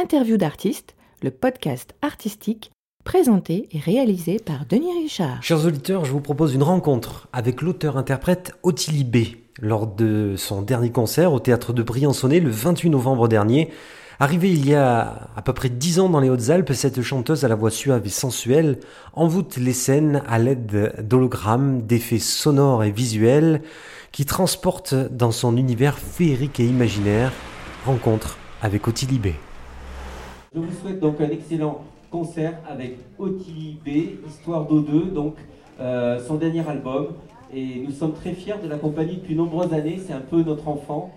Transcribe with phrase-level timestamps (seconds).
[0.00, 0.94] Interview d'artistes,
[1.24, 2.70] le podcast artistique
[3.02, 5.42] présenté et réalisé par Denis Richard.
[5.42, 9.16] Chers auditeurs, je vous propose une rencontre avec l'auteur-interprète Ottilie B.
[9.60, 13.70] Lors de son dernier concert au théâtre de Briançonnet le 28 novembre dernier,
[14.20, 17.48] Arrivée il y a à peu près dix ans dans les Hautes-Alpes, cette chanteuse à
[17.48, 18.78] la voix suave et sensuelle
[19.14, 23.62] envoûte les scènes à l'aide d'hologrammes, d'effets sonores et visuels
[24.10, 27.32] qui transportent dans son univers féerique et imaginaire.
[27.84, 29.28] Rencontre avec Ottilie B.
[30.58, 35.36] Je vous souhaite donc un excellent concert avec Ottilie B, Histoire d'eau 2, donc
[35.78, 37.10] euh, son dernier album.
[37.54, 41.12] Et nous sommes très fiers de l'accompagner depuis nombreuses années, c'est un peu notre enfant.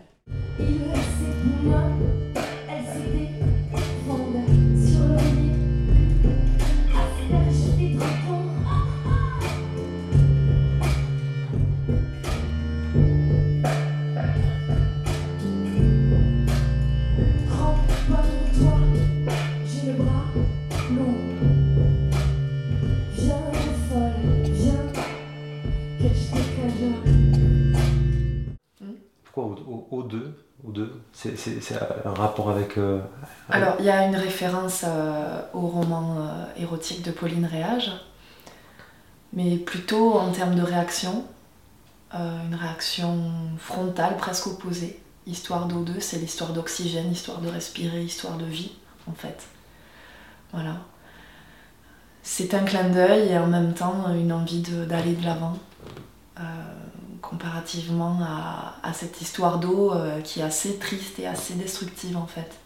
[31.42, 31.75] C'est
[32.06, 32.78] un rapport avec.
[32.78, 33.00] Euh,
[33.50, 37.92] Alors, il y a une référence euh, au roman euh, érotique de Pauline Réage,
[39.33, 41.25] mais plutôt en termes de réaction,
[42.14, 45.00] une réaction frontale, presque opposée.
[45.25, 48.73] Histoire d'O2, c'est l'histoire d'oxygène, histoire de respirer, histoire de vie,
[49.09, 49.44] en fait.
[50.52, 50.78] Voilà.
[52.22, 55.58] C'est un clin d'œil et en même temps une envie d'aller de l'avant
[57.22, 58.19] comparativement
[58.83, 62.58] à, cette histoire d'eau euh, qui est assez triste et assez destructive en fait.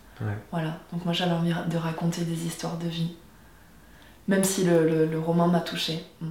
[0.52, 3.16] Voilà, donc moi j'avais envie de raconter des histoires de vie,
[4.30, 6.06] même si le, roman m'a touchée.
[6.22, 6.30] Mm.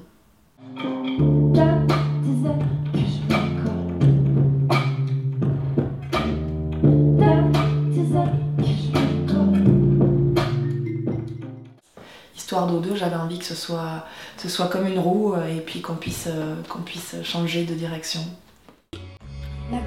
[12.54, 15.58] Histoire d'eau 2, j'avais envie que ce soit, ce soit comme une roue euh, et
[15.58, 18.20] puis qu'on puisse, euh, qu'on puisse changer de direction.
[19.72, 19.78] La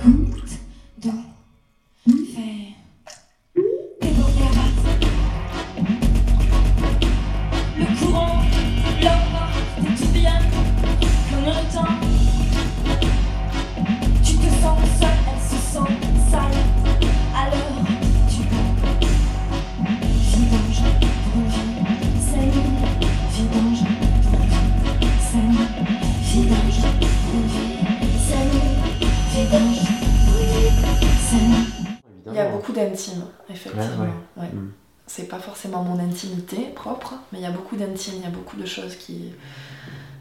[32.77, 34.05] d'intime, effectivement.
[34.37, 34.71] Ouais, mm.
[35.07, 38.29] C'est pas forcément mon intimité propre, mais il y a beaucoup d'intime, il y a
[38.29, 39.33] beaucoup de choses qui,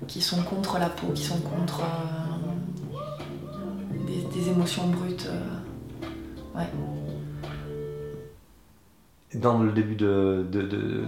[0.06, 2.96] qui sont contre la peau, qui sont contre euh,
[4.32, 5.26] des, émotions brutes.
[5.26, 6.68] Euh, ouais
[9.34, 11.04] dans le début de, de, de,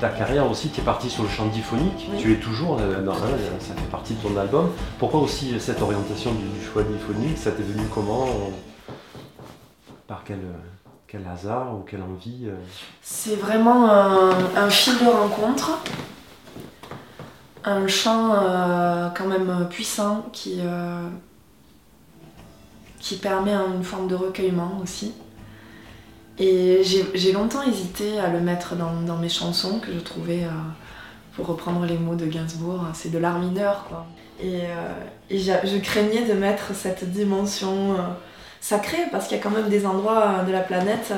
[0.00, 3.14] ta carrière aussi, tu es parti sur le chant diphonique, tu es toujours, euh, dans,
[3.14, 4.70] ça fait partie de ton album.
[4.98, 7.38] Pourquoi aussi cette orientation du, choix diphonique?
[7.38, 8.26] Ça t'est venu comment?
[10.06, 10.40] Par quel,
[11.06, 12.56] quel hasard ou quelle envie euh?
[13.02, 15.78] C'est vraiment un, fil de rencontre,
[17.64, 20.60] un chant euh, quand même puissant qui,
[23.00, 25.12] qui permet une forme de recueillement aussi.
[26.38, 30.50] Et j'ai longtemps hésité à le mettre dans, mes chansons que je trouvais, euh,
[31.34, 34.06] pour reprendre les mots de Gainsbourg, c'est de l'art mineur quoi.
[34.40, 34.94] Et, euh,
[35.30, 37.96] je craignais de mettre cette dimension
[38.62, 41.12] euh, sacrée parce qu'il y a quand même des endroits de la planète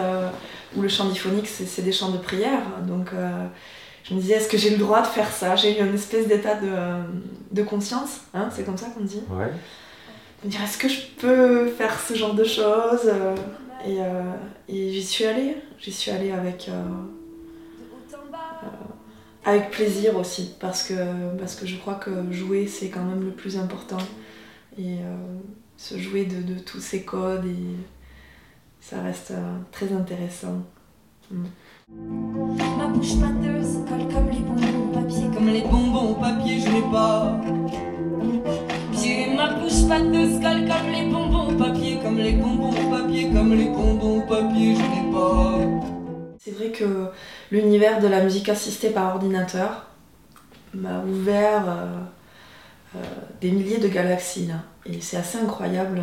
[0.76, 2.62] où le chant diphonique c'est des chants de prière.
[2.86, 3.10] Donc
[4.04, 5.56] je me disais, est-ce que j'ai le droit de faire ça?
[5.56, 6.68] J'ai eu une espèce d'état de,
[7.52, 9.22] de, conscience, hein, c'est comme ça qu'on dit.
[9.30, 9.50] Ouais.
[10.44, 13.10] Me dire, est-ce que je peux faire ce genre de choses?
[13.86, 14.32] Euh,
[14.68, 15.56] et, j'y suis allée.
[15.78, 16.82] J'y suis allée avec, euh,
[18.12, 18.66] euh,
[19.44, 20.94] avec plaisir aussi, parce que,
[21.38, 23.98] parce que je crois que jouer, c'est quand même le plus important.
[24.78, 24.98] Et
[25.76, 27.76] se jouer de, tous ces codes, et
[28.80, 29.32] ça reste
[29.72, 30.62] très intéressant.
[31.30, 31.44] Mm.
[32.78, 36.68] Ma bouche pâteuse colle comme les bonbons au papier, comme les bonbons au papier, je
[36.70, 37.40] n'ai pas.
[39.36, 43.54] ma bouche pâteuse colle comme les bonbons au papier, comme les bonbons au papier, comme
[43.54, 45.58] les bonbons au papier, je n'ai pas.
[46.38, 47.08] C'est vrai que
[47.50, 49.86] l'univers de la musique assistée par ordinateur
[50.74, 52.00] m'a ouvert euh,
[52.96, 53.02] euh,
[53.40, 54.56] des milliers de galaxies là.
[54.86, 56.02] Et c'est assez incroyable.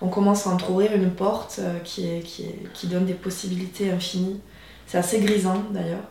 [0.00, 3.90] On commence à entrouvrir une porte euh, qui, est, qui, est, qui donne des possibilités
[3.90, 4.40] infinies.
[4.86, 6.04] C'est assez grisant d'ailleurs.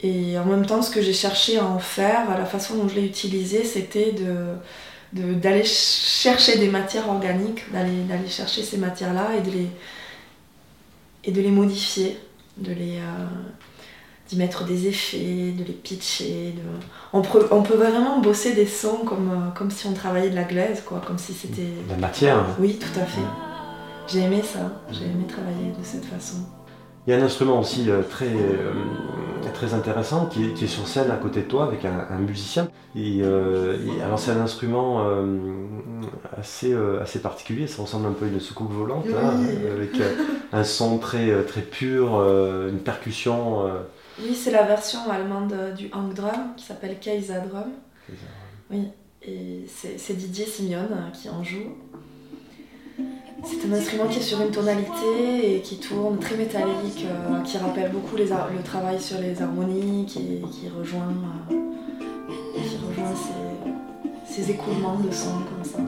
[0.00, 2.94] Et en même temps, ce que j'ai cherché à en faire, la façon dont je
[2.94, 4.14] l'ai utilisé, c'était
[5.12, 9.68] d'aller chercher des matières organiques, d'aller, d'aller chercher ces matières-là et de les,
[11.24, 12.16] et de les modifier
[12.60, 13.26] de les euh,
[14.30, 16.54] d'y mettre des effets, de les pitcher.
[16.56, 16.62] De...
[17.12, 20.36] On, peut, on peut vraiment bosser des sons comme, euh, comme si on travaillait de
[20.36, 21.68] la glaise, quoi, comme si c'était.
[21.88, 22.44] La matière.
[22.60, 23.20] Oui, tout à fait.
[24.06, 26.38] J'ai aimé ça, j'ai aimé travailler de cette façon.
[27.06, 28.72] Il y a un instrument aussi euh, très, euh,
[29.54, 32.18] très intéressant qui est, qui est, sur scène à côté de toi avec un, un
[32.18, 32.68] musicien.
[32.94, 35.24] Et, euh, et, alors c'est un instrument euh,
[36.38, 39.12] assez, assez particulier, ça ressemble un peu à une soucoupe volante, oui.
[39.12, 39.30] là,
[39.72, 39.92] avec
[40.52, 42.20] un son très, très pur,
[42.68, 43.64] une percussion.
[44.22, 47.70] Oui, c'est la version allemande du hang drum qui s'appelle Kaiser Drum.
[48.70, 48.88] Oui,
[49.22, 51.76] et c'est Didier Simeon qui en joue.
[53.42, 57.56] C'est un instrument qui est sur une tonalité et qui tourne très métallique, euh, qui
[57.56, 61.14] rappelle beaucoup les le travail sur les harmonies, qui, qui rejoint,
[61.50, 61.54] euh,
[62.62, 65.78] qui rejoint ces, ces écoulements de son comme ça.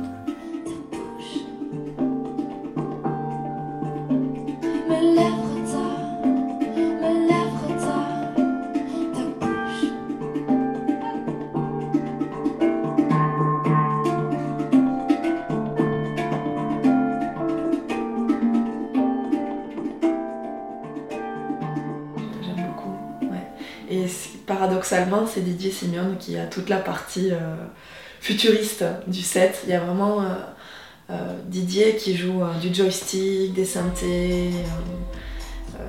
[24.92, 27.54] Paradoxalement, c'est Didier Simeon qui a toute la partie euh,
[28.20, 29.62] futuriste du set.
[29.64, 30.26] Il y a vraiment euh,
[31.10, 31.14] euh,
[31.46, 34.50] Didier qui joue du joystick, des synthés.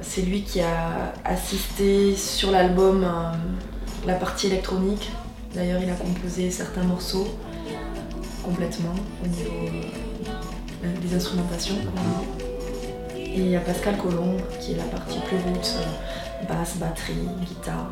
[0.01, 3.05] c'est lui qui a assisté sur l'album
[4.05, 5.11] la partie électronique.
[5.53, 7.27] D'ailleurs, il a composé certains morceaux
[8.43, 9.69] complètement au niveau
[11.01, 11.75] des instrumentations.
[13.15, 15.79] Et il y a Pascal Colomb qui est la partie plus roots,
[16.47, 17.89] basse, batterie, guitare.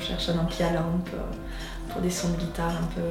[0.00, 1.10] On cherche un ampli à lampe
[1.90, 3.02] pour des sons de guitare un peu,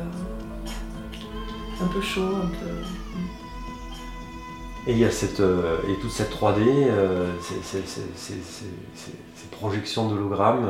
[1.83, 2.81] un peu chaud, un peu.
[4.87, 10.09] Et il y a cette, euh, et toute cette 3D, euh, ces, ces, ces, projections
[10.09, 10.65] d'hologrammes.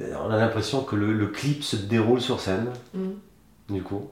[0.00, 3.10] Euh, on a l'impression que le, le, clip se déroule sur scène, mm.
[3.74, 4.08] du coup.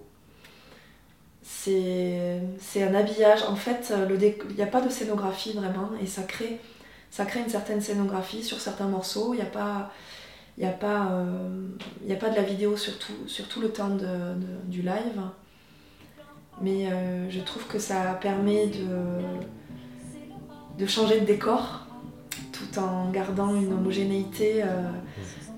[1.43, 2.43] C'est
[2.77, 3.45] un habillage.
[3.49, 6.61] En fait, il n'y a pas de scénographie vraiment, et ça crée
[7.11, 9.35] ça crée une certaine scénographie sur certains morceaux.
[9.35, 9.91] Il n'y a pas.
[10.59, 11.69] Il n'y a, pas, euh,
[12.11, 14.07] a pas de la vidéo sur tout, le temps de,
[14.67, 15.21] du live.
[16.61, 19.23] Mais euh, je trouve que ça permet de,
[20.79, 21.87] de changer de décor
[22.53, 24.91] tout en gardant une homogénéité euh,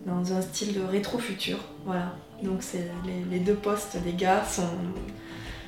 [0.06, 1.58] dans un style de rétro-futur.
[1.84, 2.14] Voilà.
[2.42, 4.62] Donc les, les, deux postes des gars sont,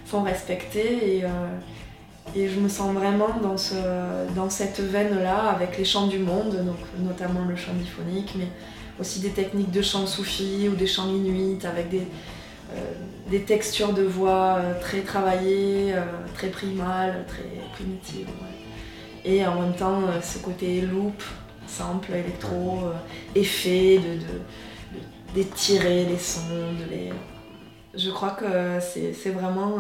[0.05, 1.25] sont respectés et
[2.35, 3.75] et je me sens vraiment dans, ce,
[4.35, 8.49] dans cette veine-là, avec les chants du monde, donc notamment le chant diphonique, mais
[9.01, 12.07] aussi des techniques de chant soufi ou des chants minuit, avec des,
[12.73, 12.93] euh,
[13.31, 16.03] des textures de voix euh, très travaillées, euh,
[16.35, 18.29] très primales, très primitives.
[19.25, 21.23] Et en même temps, ce côté loop,
[21.67, 22.79] sample, électro,
[23.35, 26.41] effet, de, d'étirer de, les sons,
[26.79, 27.13] de les
[27.99, 29.79] je crois que c'est vraiment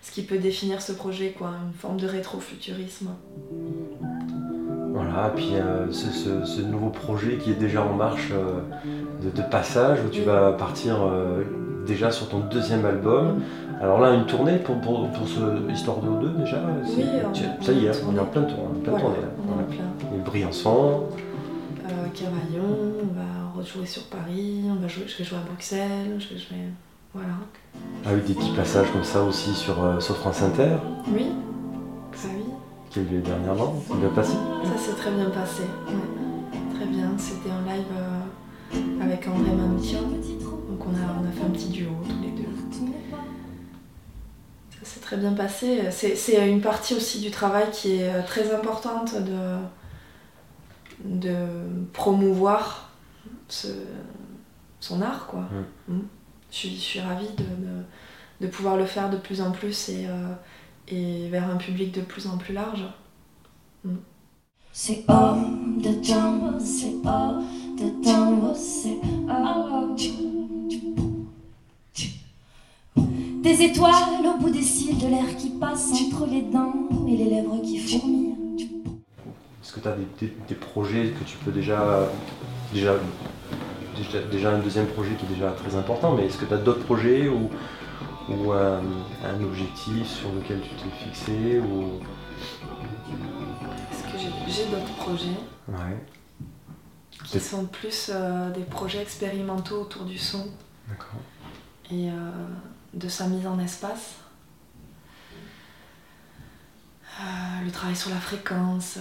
[0.00, 3.10] ce qui peut définir ce projet, quoi, une forme de rétrofuturisme.
[4.96, 8.60] Voilà, puis euh, ce, ce, ce, nouveau projet qui est déjà en marche euh,
[9.22, 11.42] de, de, passage, où tu vas partir euh,
[11.86, 13.42] déjà sur ton deuxième album.
[13.82, 16.62] Alors là, une tournée pour, pour, pour ce Histoire de O2 déjà
[16.96, 17.04] Oui,
[17.34, 19.28] tu, ça y est, on est en plein tour, en plein voilà, tournée là.
[19.46, 20.16] On est en plein.
[20.16, 21.02] Et Briançon.
[22.14, 26.32] Cavaillon, on va rejouer sur Paris, on va jouer, je vais jouer à Bruxelles, je
[26.32, 26.56] vais jouer.
[27.12, 27.34] Voilà.
[28.06, 30.76] Ah oui, des petits passages comme ça aussi sur, sur France Inter
[31.12, 31.26] Oui.
[32.14, 32.45] Ah oui.
[32.96, 36.58] Qui a eu dernièrement, c'est bien passé Ça s'est très bien passé, ouais.
[36.74, 37.10] Très bien.
[37.18, 40.00] C'était un live euh, avec André Manoukian.
[40.00, 42.48] Donc on a, on a fait un petit duo tous les deux.
[44.70, 45.90] Ça s'est très bien passé.
[45.90, 49.58] C'est une partie aussi du travail qui est euh, très importante de,
[51.04, 51.36] de
[51.92, 52.92] promouvoir
[53.48, 53.68] ce,
[54.80, 55.40] son art, quoi.
[55.40, 55.92] Mmh.
[55.92, 56.00] Mmh.
[56.50, 57.82] Je suis, je suis ravie de, de,
[58.40, 60.32] de, pouvoir le faire de plus en plus et, euh,
[60.88, 62.84] et vers un public de plus en plus large.
[63.84, 63.96] Mm.
[64.72, 67.42] C'est hors de temps, c'est hors
[67.78, 69.56] de temps, c'est hors.
[73.42, 77.26] Des étoiles au bout des cils, de l'air qui passe entre les dents et les
[77.26, 78.34] lèvres qui fourmillent.
[79.62, 82.08] Est-ce que tu as des, des, des, projets que tu peux déjà,
[82.72, 82.96] déjà
[83.96, 86.58] déjà, déjà, un deuxième projet qui est déjà très important, mais est-ce que tu as
[86.58, 87.48] d'autres projets ou,
[88.28, 88.80] ou un,
[89.24, 92.00] un, objectif sur lequel tu t'es fixé ou...
[93.92, 95.96] Est-ce que j'ai d'autres projets ouais.
[97.24, 100.48] qui sont plus euh, des projets expérimentaux autour du son
[101.90, 102.12] et euh,
[102.94, 104.16] de sa mise en espace
[107.18, 108.98] euh, le travail sur la fréquence,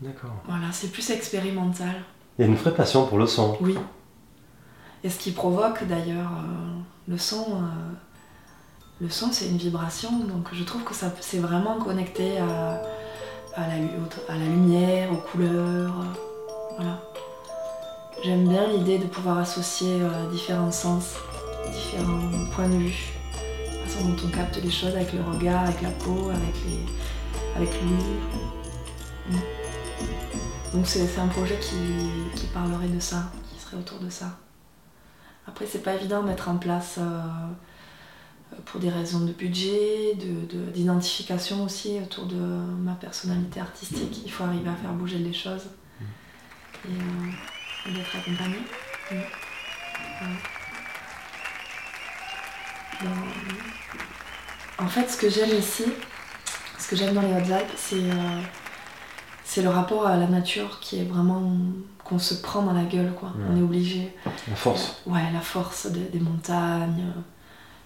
[0.00, 0.42] D'accord.
[0.46, 2.02] Voilà, c'est plus expérimental.
[2.38, 3.56] Il y a une vraie passion pour le son.
[3.60, 3.74] Oui.
[5.04, 7.92] Et ce qui provoque d'ailleurs euh, le son, euh,
[9.02, 12.80] le son c'est une vibration, donc je trouve que ça c'est vraiment connecté à,
[13.58, 15.52] la, lumière, aux couleurs.
[15.52, 17.02] euh, voilà.
[18.24, 20.00] J'aime bien l'idée de pouvoir associer
[20.32, 21.16] différents sens,
[21.70, 23.12] différents points de vue,
[23.70, 26.80] la façon dont on capte les choses avec le regard, avec la peau, avec les,
[27.54, 27.70] avec.
[29.28, 29.36] Mm.
[30.72, 34.38] Donc c'est un projet qui parlerait de ça, qui serait autour de ça.
[35.46, 37.20] Après, c'est pas évident de mettre en place euh,
[38.66, 44.22] pour des raisons de budget, de- de- d'identification aussi autour de ma personnalité artistique.
[44.24, 45.66] Il faut arriver à faire bouger les choses
[46.86, 48.56] et, euh, et d'être accompagné.
[49.10, 49.14] Mm.
[53.02, 53.10] Ouais.
[54.78, 55.84] En fait, ce que j'aime ici,
[56.78, 58.40] ce que j'aime dans les Hautes-Alpes, c'est euh,
[59.44, 61.42] c'est le rapport à la nature qui est vraiment
[62.02, 63.32] qu'on se prend dans la gueule, quoi.
[63.50, 64.14] On est obligé.
[64.48, 65.00] La force.
[65.06, 67.04] Ouais, la force des, des montagnes,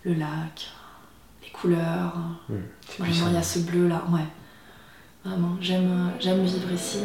[0.05, 0.71] le lac,
[1.43, 2.17] les couleurs.
[2.49, 2.55] Mmh,
[2.99, 4.25] Vraiment, il y a ce bleu là, ouais.
[5.25, 7.01] Vraiment, j'aime, j'aime vivre ici.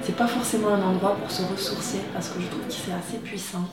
[0.00, 3.18] C'est pas forcément un endroit pour se ressourcer parce que je trouve que c'est assez
[3.18, 3.68] puissant.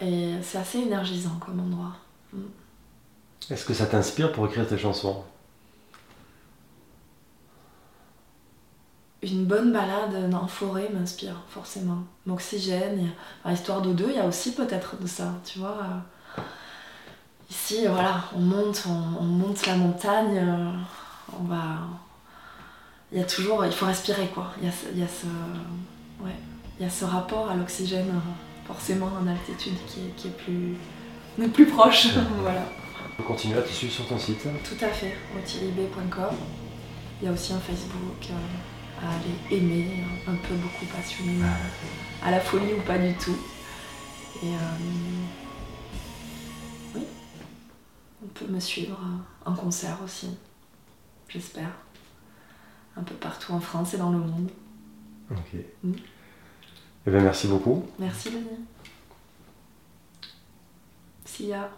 [0.00, 1.92] Et c'est assez énergisant comme endroit.
[3.50, 5.22] Est-ce que ça t'inspire pour écrire tes chansons?
[9.24, 12.02] Une bonne balade en forêt m'inspire forcément.
[12.28, 12.32] A-
[13.44, 15.78] enfin, Histoire d'eau 2, il y a aussi peut-être de ça, tu vois.
[16.38, 16.40] euh.
[17.50, 20.70] Ici, voilà, on monte, on, on monte la montagne, euh,
[21.40, 21.78] on va...
[23.12, 24.52] Il y a toujours, il faut respirer quoi.
[24.60, 25.26] Il y a, ce- il y a ce,
[26.24, 26.34] ouais,
[26.78, 28.12] il y a ce rapport à l'oxygène,
[28.66, 32.08] forcément en altitude, qui est, qui est plus, plus proche.
[32.42, 32.62] voilà.
[33.12, 34.42] On peut continuer à te suivre sur ton site.
[34.42, 36.34] Tout à fait, otilibé.com.
[37.22, 38.34] Il y a aussi un Facebook euh,
[39.04, 43.36] à aller aimer, un peu beaucoup passionné, euh, à la folie ou pas du tout.
[44.42, 44.58] Et euh,
[46.94, 47.02] oui,
[48.22, 50.30] on peut me suivre euh, en concert aussi,
[51.28, 51.70] j'espère.
[52.96, 54.50] Un peu partout en France et dans le monde.
[55.30, 55.60] Ok.
[55.82, 55.92] Mm.
[57.06, 57.84] Eh bien, merci beaucoup.
[57.98, 58.64] Merci Denis.
[61.24, 61.68] Sia.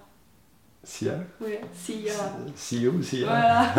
[0.85, 1.18] Sia?
[1.40, 2.12] Oui, Sia.
[2.54, 3.26] See you, Sia?
[3.26, 3.75] Voilà.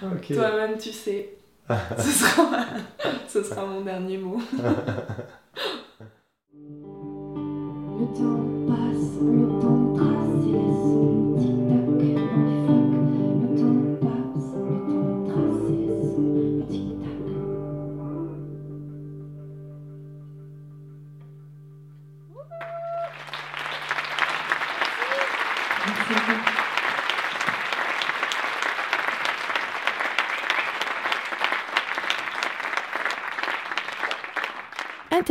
[0.28, 1.41] Toi-même, tu sais.
[1.98, 2.64] ce, sera,
[3.28, 4.40] ce sera mon dernier mot.
[7.98, 11.31] Le temps passe, le temps trace et les sons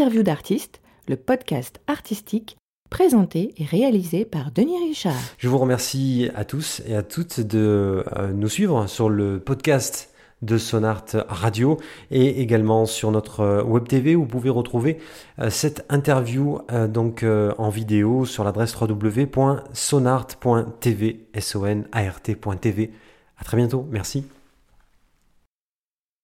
[0.02, 2.58] Interview d'artistes, le podcast artistique
[2.90, 5.14] présenté et réalisé par Denis Richard.
[5.38, 10.10] Je vous remercie à tous et à toutes de euh, nous suivre sur le podcast
[10.42, 11.78] de Sonart Radio
[12.10, 14.98] et également sur notre euh, web TV où vous pouvez retrouver
[15.38, 16.58] euh, cette interview
[16.90, 17.24] donc
[17.60, 21.76] en vidéo sur l'adresse www.sonart.tv s a.
[22.00, 22.10] À
[23.44, 24.26] très bientôt, merci.